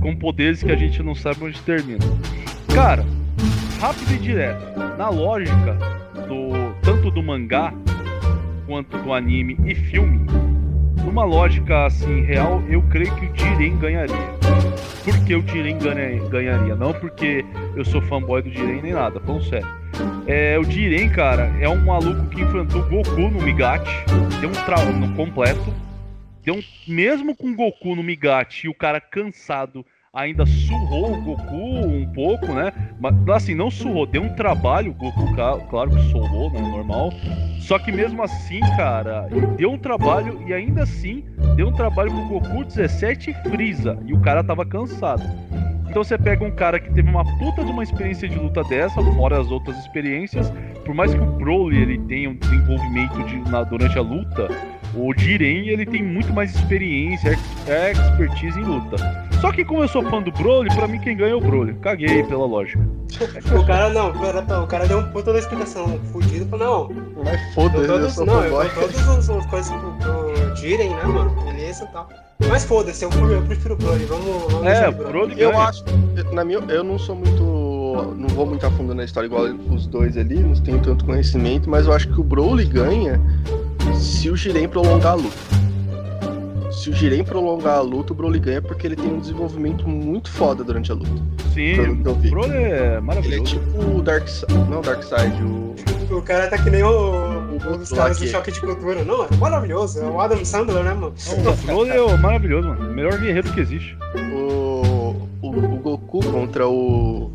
[0.00, 2.00] com poderes que a gente não sabe onde termina.
[2.74, 3.04] Cara,
[3.80, 4.78] rápido e direto.
[4.98, 5.74] Na lógica
[6.26, 7.72] do tanto do mangá
[8.66, 10.26] quanto do anime e filme,
[11.04, 14.16] numa lógica assim real, eu creio que o Jiren ganharia.
[15.04, 16.74] Por que o Jiren ganharia?
[16.74, 17.44] Não porque
[17.76, 19.68] eu sou fanboy do Jiren nem nada, falando sério.
[20.26, 24.04] É, o Jiren, cara, é um maluco que enfrentou Goku no Migachi,
[24.40, 25.74] deu um trauma completo.
[26.44, 29.84] Deu um, mesmo com Goku no Migachi e o cara cansado
[30.14, 32.70] ainda surrou o Goku um pouco, né?
[33.00, 35.34] Mas assim, não surrou, deu um trabalho, o Goku,
[35.70, 36.60] claro que surrou, né?
[36.60, 37.10] Normal.
[37.58, 41.24] Só que mesmo assim, cara, deu um trabalho e ainda assim
[41.56, 43.98] deu um trabalho pro Goku 17 e Freeza.
[44.04, 45.22] E o cara tava cansado.
[45.88, 49.02] Então você pega um cara que teve uma puta de uma experiência de luta dessa,
[49.14, 50.52] fora as outras experiências,
[50.84, 54.48] por mais que o Broly ele tenha um desenvolvimento de, na, durante a luta,
[54.94, 57.38] o Jiren ele tem muito mais experiência,
[57.92, 58.96] expertise em luta.
[59.40, 61.74] Só que como eu sou fã do Broly, pra mim quem ganha é o Broly.
[61.74, 62.86] Caguei pela lógica.
[63.58, 64.10] o cara não,
[64.62, 67.24] o cara deu um puta da explicação fudido, falou, não.
[67.24, 71.30] Mas foda-se, eu sou Não, eu todas as coisas pro, pro Jiren, né, mano?
[71.44, 72.08] Beleza e tal.
[72.48, 74.04] Mas foda-se, eu, eu, prefiro o Broly.
[74.04, 75.84] Vamos, vamos É, o Broly Eu acho,
[76.32, 77.62] na minha, eu não sou muito
[78.16, 81.68] não vou muito a fundo na história igual os dois ali, não tenho tanto conhecimento,
[81.68, 83.20] mas eu acho que o Broly ganha
[83.94, 85.36] se o Jiren prolongar a luta.
[86.70, 90.30] Se o Jiren prolongar a luta, o Broly ganha porque ele tem um desenvolvimento muito
[90.30, 91.10] foda durante a luta.
[91.52, 93.56] Sim, o Broly é maravilhoso.
[93.56, 95.74] Ele é tipo o Darkseid, não o Darkseid, o...
[96.10, 99.02] O cara tá que nem o, um dos caras do Choque de Cultura.
[99.02, 101.14] Não, é maravilhoso, é o Adam Sandler, né, mano?
[101.14, 102.90] O Broly é maravilhoso, mano.
[102.90, 103.96] O melhor guerreiro que existe.
[104.34, 107.30] O, o, o Goku contra o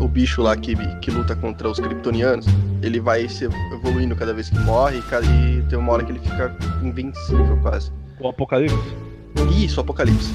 [0.00, 2.46] o bicho lá que, que luta contra os kryptonianos,
[2.82, 6.56] ele vai se evoluindo cada vez que morre e tem uma hora que ele fica
[6.82, 7.90] invencível quase.
[8.20, 8.76] O Apocalipse?
[9.56, 10.32] Isso, o Apocalipse.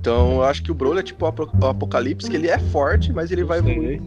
[0.00, 3.30] Então eu acho que o Broly é tipo o Apocalipse, que ele é forte, mas
[3.30, 4.00] ele vai evoluir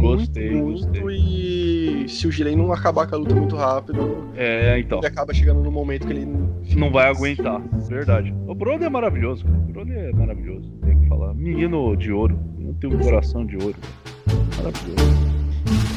[0.00, 1.16] gostei, muito, gostei.
[1.16, 4.98] e se o Jiren não acabar com a luta muito rápido, é, então.
[4.98, 6.26] ele acaba chegando no momento que ele
[6.76, 7.60] não vai aguentar.
[7.88, 8.34] Verdade.
[8.46, 9.58] O Broly é maravilhoso, cara.
[9.58, 11.34] O Broly é maravilhoso, tem que falar.
[11.34, 12.38] Menino de ouro
[12.80, 13.76] tem um coração de ouro.
[14.56, 15.28] Maravilhoso.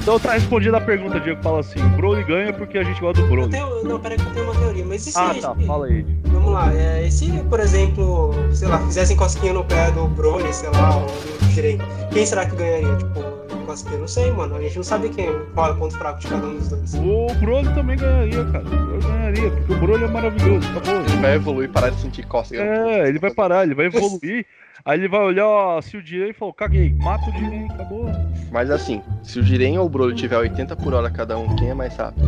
[0.01, 3.27] Então tá respondida a pergunta, Diego fala assim, Broly ganha porque a gente gosta do
[3.27, 3.51] Broly.
[3.51, 5.19] Tenho, não, peraí que eu tenho uma teoria, mas e se...
[5.19, 6.03] Ah, tá, fala aí.
[6.25, 10.51] Vamos lá, é, e se, por exemplo, sei lá, fizessem cosquinha no pé do Broly,
[10.53, 11.77] sei lá, ou do Jiren,
[12.12, 12.95] quem será que ganharia?
[12.97, 16.28] Tipo, Não sei, mano, a gente não sabe quem, qual é o ponto fraco de
[16.28, 16.93] cada um dos dois.
[16.95, 18.65] O Broly também ganharia, cara.
[18.65, 21.02] O Broly ganharia, porque o Broly é maravilhoso, acabou.
[21.02, 22.63] Ele vai evoluir e parar de sentir cócega.
[22.63, 24.45] É, ele vai parar, ele vai evoluir.
[24.84, 28.06] Aí ele vai olhar ó, se o Jiren falou, caguei, mata o Jiren, acabou.
[28.52, 31.69] Mas assim, se o Jiren ou o Broly tiver 80 por hora cada um, quem
[31.69, 32.28] é mais rápido?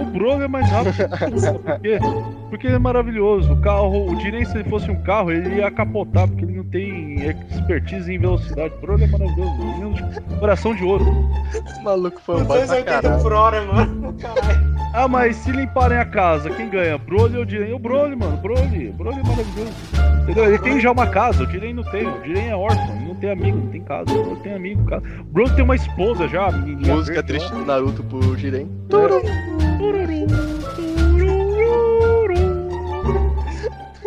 [0.00, 0.94] O Broly é mais rápido.
[1.62, 1.98] Por quê?
[2.48, 3.52] Porque ele é maravilhoso.
[3.52, 6.64] O carro, o Jiren, se ele fosse um carro, ele ia capotar, porque ele não
[6.64, 8.74] tem expertise em velocidade.
[8.74, 9.58] O Broly é maravilhoso.
[9.58, 11.04] Menino de Coração de ouro.
[11.52, 13.22] Esse maluco foi um pra 280 caralho.
[13.22, 14.14] por hora, mano.
[14.14, 14.70] Caralho.
[14.92, 16.98] Ah, mas se limparem a casa, quem ganha?
[16.98, 17.72] Broly ou Jiren?
[17.72, 18.36] O Broly, mano.
[18.38, 18.88] Broly.
[18.88, 19.72] O Broly é maravilhoso.
[20.22, 20.44] Entendeu?
[20.46, 22.06] Ele tem já uma casa, o Jiren não tem.
[22.06, 24.10] O Jiren é órfão, ele não tem amigo, não tem casa.
[24.10, 25.02] O Broly tem amigo, cara.
[25.20, 28.66] O Broly tem uma esposa já, Música verde triste do Naruto pro Jiren.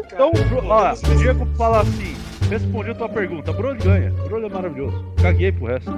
[0.06, 0.32] Então,
[0.68, 2.16] ó, o Diego fala assim:
[2.50, 3.52] respondi a tua pergunta.
[3.52, 4.12] Broly ganha.
[4.28, 5.06] Broly é maravilhoso.
[5.22, 5.92] Caguei pro resto.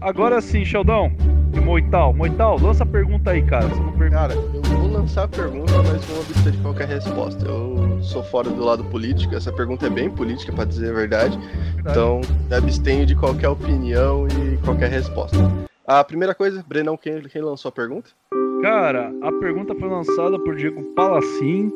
[0.00, 1.12] Agora sim, Sheldon
[1.52, 2.12] e Moital.
[2.12, 3.66] Moital, lança a pergunta aí, cara.
[4.10, 7.46] Cara, eu vou lançar a pergunta, mas vou abster de qualquer resposta.
[7.46, 11.38] Eu sou fora do lado político, essa pergunta é bem política, pra dizer a verdade.
[11.78, 15.38] Então, me abstenho de qualquer opinião e qualquer resposta.
[15.86, 18.10] A primeira coisa, Brenão, quem, quem lançou a pergunta?
[18.64, 21.70] Cara, a pergunta foi lançada por Diego Palacin.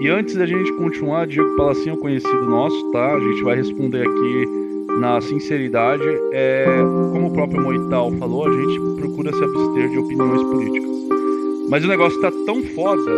[0.00, 3.14] E antes da gente continuar, Diego Palacin é um conhecido nosso, tá?
[3.14, 4.48] A gente vai responder aqui
[4.98, 6.02] na sinceridade.
[6.32, 6.66] É,
[7.12, 10.90] como o próprio Moital falou, a gente procura se abster de opiniões políticas.
[11.70, 13.12] Mas o negócio tá tão foda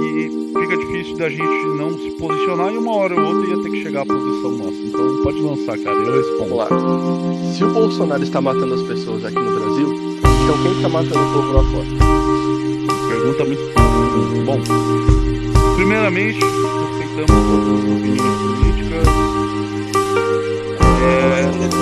[0.00, 3.70] que fica difícil da gente não se posicionar e uma hora ou outra ia ter
[3.70, 4.82] que chegar à posição nossa.
[4.82, 5.96] Então pode lançar, cara.
[5.98, 6.56] Eu respondo.
[6.56, 6.66] Lá.
[7.56, 10.03] Se o Bolsonaro está matando as pessoas aqui no Brasil,
[10.44, 11.86] então quem está matando o povo lá fora?
[13.08, 14.60] Pergunta muito bom.
[15.74, 19.08] Primeiramente, respeitamos todas as opiniões políticas.
[21.02, 21.76] É, então,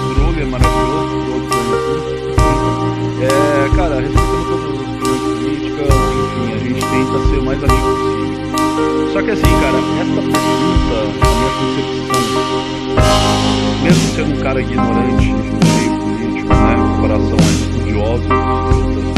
[0.00, 2.06] o Broly é maravilhoso, Broly ganha tudo.
[3.20, 5.90] É, cara, respeitamos todas as opiniões políticas,
[6.22, 7.93] enfim, a gente tenta ser o mais amigo.
[9.12, 12.18] Só que assim, cara, essa pergunta, na minha concepção,
[13.82, 19.13] mesmo sendo um cara ignorante no meio político, né, comparação a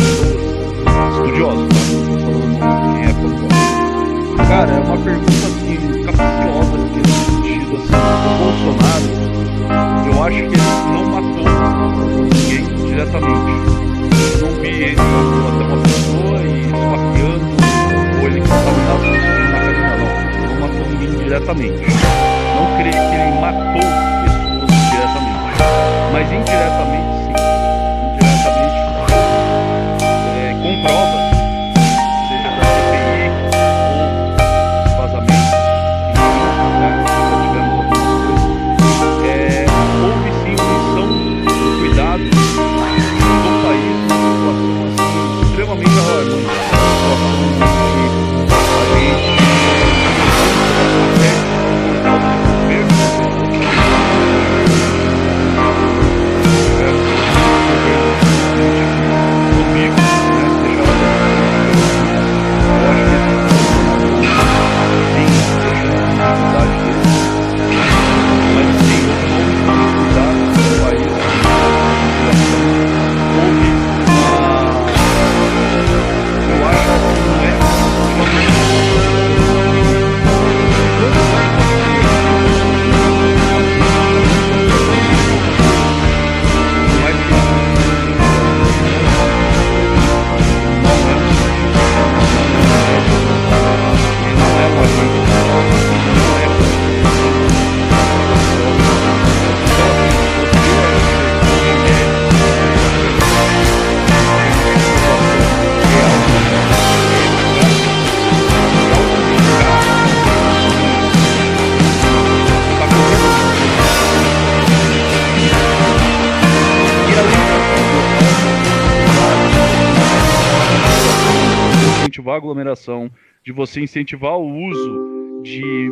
[123.56, 125.90] você incentivar o uso de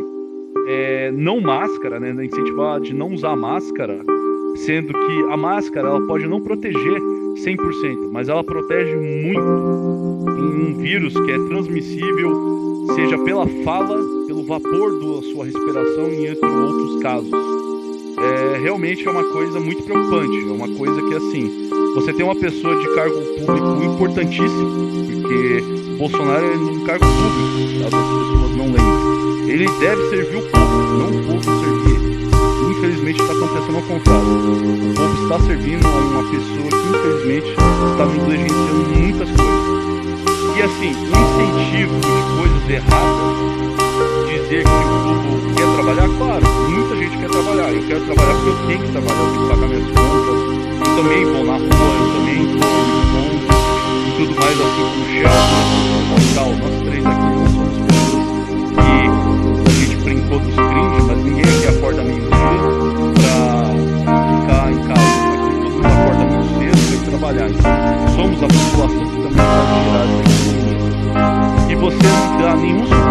[0.69, 2.11] é, não máscara, né?
[2.25, 3.99] Incentivar de não usar máscara,
[4.57, 9.41] sendo que a máscara ela pode não proteger 100%, mas ela protege muito.
[9.41, 13.97] em um vírus que é transmissível, seja pela fala,
[14.27, 17.33] pelo vapor da sua respiração e entre outros casos.
[18.19, 22.37] É, realmente é uma coisa muito preocupante, é uma coisa que assim, você tem uma
[22.37, 29.49] pessoa de cargo público importantíssimo, porque Bolsonaro é um cargo público, as pessoas não lembrem.
[29.49, 32.01] Ele deve servir o povo, não o povo servir.
[32.71, 34.27] Infelizmente está acontecendo ao contrário.
[34.27, 39.85] O povo está servindo a uma pessoa que infelizmente está negligenciando muitas coisas.
[40.57, 43.33] E assim, o incentivo de coisas erradas,
[44.27, 47.73] dizer que o povo quer trabalhar, claro, muita gente quer trabalhar.
[47.73, 50.39] Eu quero trabalhar porque eu tenho que trabalhar, eu tenho que pagar minhas contas.
[50.75, 51.69] Eu também vou na rua,
[52.01, 53.54] eu também vou
[54.15, 55.29] e tudo mais assim como chefe,
[56.35, 56.51] tal.
[56.55, 58.25] Nós três aqui nós somos pessoas
[59.63, 62.31] que a gente brincou dos cringe, mas ninguém aqui acorda meio-dia
[63.15, 63.35] pra
[64.39, 65.01] ficar em casa.
[65.35, 67.49] Aqui todo mundo acorda muito cedo pra ir trabalhar.
[67.51, 67.73] Então,
[68.15, 73.04] somos a população que também pode tirar essa E você não dá nenhum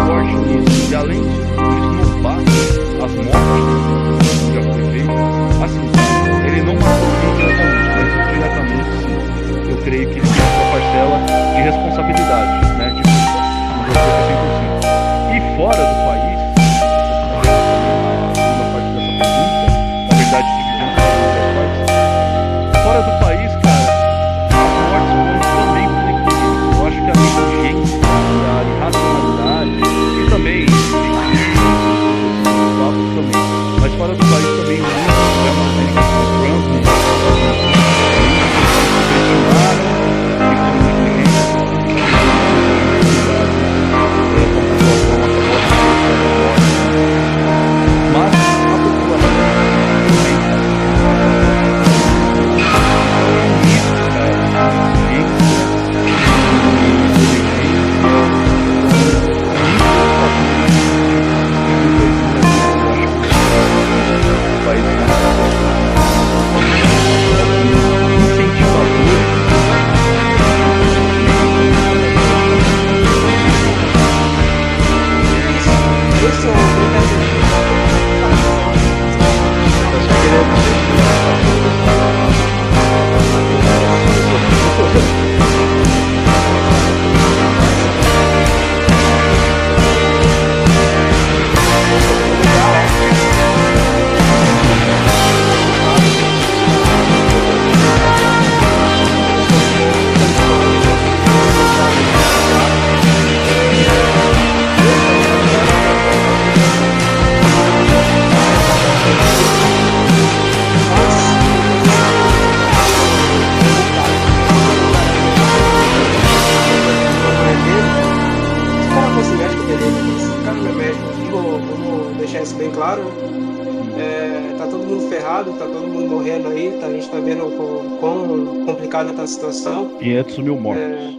[127.48, 129.98] vendo o quão complicada tá a situação.
[129.98, 130.82] 500 mil mortos.
[130.82, 131.14] É,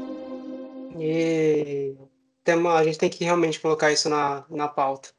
[0.99, 1.95] e
[2.43, 5.09] tem uma- a gente tem que realmente colocar isso na, na pauta.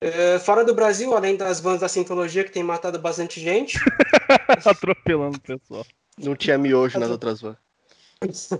[0.00, 3.78] É, fora do Brasil, além das vans da Sintologia, que tem matado bastante gente,
[4.64, 5.84] Atropelando o pessoal.
[6.18, 7.56] Não tinha miojo nas outras vans.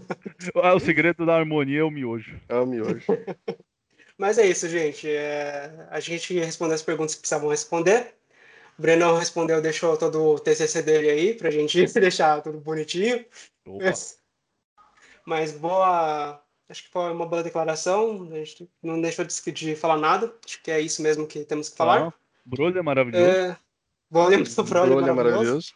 [0.62, 2.38] Ah, o segredo da harmonia é o miojo.
[2.48, 3.02] É o miojo.
[4.18, 5.08] Mas é isso, gente.
[5.08, 8.14] É, a gente respondeu as perguntas que precisavam responder.
[8.78, 13.24] O Brenão respondeu, deixou todo o TCC dele aí, pra gente deixar tudo bonitinho.
[13.66, 13.92] Opa.
[15.24, 16.40] Mas boa.
[16.68, 18.28] Acho que foi uma boa declaração.
[18.32, 20.32] A gente não deixou de, de falar nada.
[20.44, 22.08] Acho que é isso mesmo que temos que falar.
[22.08, 22.12] Ah,
[22.44, 23.24] Brolho é maravilhoso.
[23.24, 23.56] É,
[24.10, 25.14] vou lembrar do Brolho é maravilhoso.
[25.14, 25.74] maravilhoso.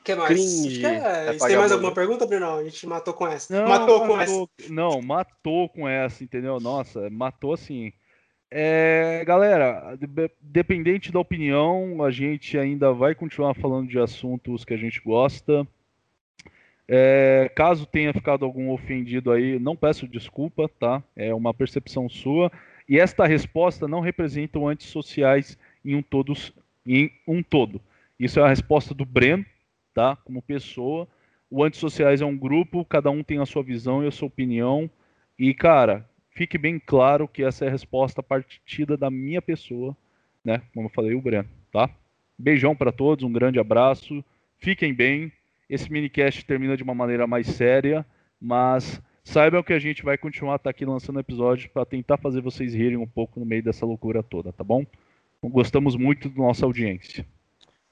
[0.00, 0.28] O que mais?
[0.28, 2.56] Cringe, Acho que é, é você tem mais alguma pergunta, Bruno?
[2.56, 3.54] A gente matou com essa.
[3.54, 4.46] Não, matou com essa.
[4.68, 6.58] Não, matou com essa, entendeu?
[6.58, 7.92] Nossa, matou assim.
[8.54, 14.74] É, galera, de- dependente da opinião, a gente ainda vai continuar falando de assuntos que
[14.74, 15.66] a gente gosta.
[16.86, 21.02] É, caso tenha ficado algum ofendido aí, não peço desculpa, tá?
[21.16, 22.52] É uma percepção sua.
[22.86, 26.52] E esta resposta não representa o antissociais em um, todos,
[26.86, 27.80] em um todo.
[28.20, 29.46] Isso é a resposta do Breno,
[29.94, 30.14] tá?
[30.16, 31.08] Como pessoa.
[31.50, 34.90] O Antissociais é um grupo, cada um tem a sua visão e a sua opinião.
[35.38, 39.96] E, cara, fique bem claro que essa é a resposta partida da minha pessoa,
[40.44, 40.62] né?
[40.74, 41.88] Como eu falei, o Breno, tá?
[42.38, 44.24] Beijão para todos, um grande abraço.
[44.58, 45.32] Fiquem bem.
[45.68, 48.04] Esse minicast termina de uma maneira mais séria,
[48.40, 52.74] mas saibam que a gente vai continuar tá aqui lançando episódios para tentar fazer vocês
[52.74, 54.84] rirem um pouco no meio dessa loucura toda, tá bom?
[55.42, 57.26] Gostamos muito da nossa audiência.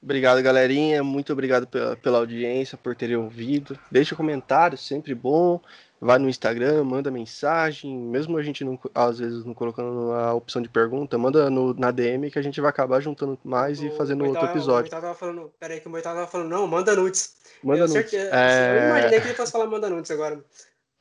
[0.03, 1.05] Obrigado, galerinha.
[1.05, 3.79] Muito obrigado pela, pela audiência, por terem ouvido.
[3.91, 5.61] Deixa comentário, sempre bom.
[6.01, 7.95] Vai no Instagram, manda mensagem.
[7.95, 11.91] Mesmo a gente não, às vezes não colocando a opção de pergunta, manda no, na
[11.91, 14.89] DM que a gente vai acabar juntando mais e fazendo outro episódio.
[14.89, 17.37] O tava falando, peraí, que o Moitá tava falando, não, manda nudes.
[17.63, 17.93] Manda eu, nudes.
[17.93, 18.79] Certeza, é...
[18.79, 20.43] eu imaginei que ele fosse falar manda nudes agora.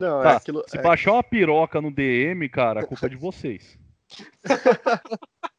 [0.01, 0.65] Não, tá, é aquilo.
[0.67, 0.81] Se é...
[0.81, 3.77] baixar uma piroca no DM, cara, a culpa é de vocês.